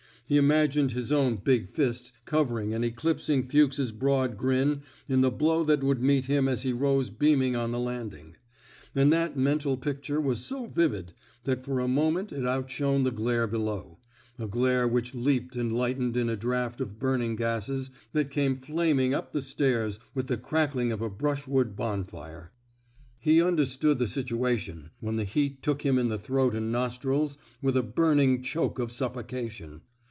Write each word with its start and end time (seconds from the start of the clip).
He 0.27 0.37
imagined 0.37 0.93
his 0.93 1.11
own 1.11 1.35
big 1.43 1.67
fist 1.67 2.13
covering 2.23 2.73
and 2.73 2.85
eclipsing 2.85 3.49
Fuchs 3.49 3.79
's 3.79 3.91
broad 3.91 4.37
grin 4.37 4.81
in 5.09 5.19
the 5.19 5.29
blow 5.29 5.65
that 5.65 5.83
would 5.83 6.01
meet 6.01 6.27
him 6.27 6.47
as 6.47 6.63
he 6.63 6.71
rose 6.71 7.09
beaming 7.09 7.57
on 7.57 7.73
the 7.73 7.79
landing; 7.81 8.37
and 8.95 9.11
that 9.11 9.35
mental 9.35 9.75
picture 9.75 10.21
was 10.21 10.39
so 10.39 10.67
vivid 10.67 11.11
that 11.43 11.65
for 11.65 11.81
a 11.81 11.87
moment 11.89 12.31
it 12.31 12.45
outshone 12.45 13.03
the 13.03 13.11
glare 13.11 13.45
below— 13.45 13.97
a 14.39 14.47
glare 14.47 14.87
which 14.87 15.13
leaped 15.13 15.57
and 15.57 15.75
lightened 15.75 16.15
in 16.15 16.29
a 16.29 16.37
draft 16.37 16.79
of 16.79 16.97
burning 16.97 17.35
gases 17.35 17.89
that 18.13 18.31
came 18.31 18.55
flaming 18.61 19.13
up 19.13 19.33
the 19.33 19.41
stairs 19.41 19.99
with 20.15 20.27
the 20.27 20.37
crackling 20.37 20.93
of 20.93 21.01
a 21.01 21.09
brush 21.09 21.45
wood 21.45 21.75
bonfire. 21.75 22.53
He 23.19 23.41
understood 23.43 23.99
the 23.99 24.07
situation 24.07 24.91
when 25.01 25.17
the 25.17 25.25
heat 25.25 25.61
took 25.61 25.81
him 25.81 25.99
in 25.99 26.07
the 26.07 26.17
throat 26.17 26.55
and 26.55 26.71
nostrils 26.71 27.37
with 27.61 27.75
a 27.75 27.83
burning 27.83 28.41
choke 28.41 28.79
of 28.79 28.93
suffocation. 28.93 29.81